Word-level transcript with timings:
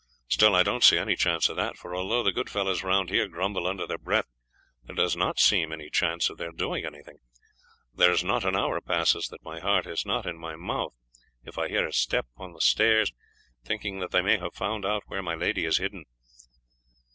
Still, 0.27 0.55
I 0.55 0.63
don't 0.63 0.83
see 0.83 0.97
any 0.97 1.15
chance 1.15 1.47
of 1.47 1.57
that, 1.57 1.77
for 1.77 1.95
although 1.95 2.23
the 2.23 2.31
good 2.31 2.49
fellows 2.49 2.81
round 2.81 3.11
here 3.11 3.27
grumble 3.27 3.67
under 3.67 3.85
their 3.85 3.99
breath, 3.99 4.25
there 4.83 4.95
does 4.95 5.15
not 5.15 5.39
seem 5.39 5.71
any 5.71 5.91
chance 5.91 6.27
of 6.27 6.39
their 6.39 6.51
doing 6.51 6.83
anything. 6.87 7.17
There 7.93 8.11
is 8.11 8.23
not 8.23 8.43
an 8.43 8.55
hour 8.55 8.81
passes 8.81 9.27
that 9.27 9.43
my 9.43 9.59
heart 9.59 9.85
is 9.85 10.03
not 10.03 10.25
in 10.25 10.39
my 10.39 10.55
mouth 10.55 10.95
if 11.43 11.59
I 11.59 11.67
hear 11.69 11.85
a 11.85 11.93
step 11.93 12.25
on 12.35 12.53
the 12.53 12.61
stairs, 12.61 13.13
thinking 13.63 13.99
that 13.99 14.09
they 14.09 14.21
may 14.23 14.39
have 14.39 14.55
found 14.55 14.87
out 14.87 15.03
where 15.05 15.21
my 15.21 15.35
lady 15.35 15.65
is 15.65 15.77
hidden." 15.77 16.05